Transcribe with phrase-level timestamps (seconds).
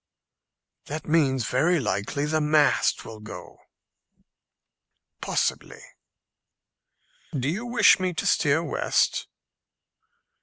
[0.85, 3.59] "That means very likely the mast will go."
[5.21, 5.83] "Possibly."
[7.39, 9.27] "Do you wish me to steer west?"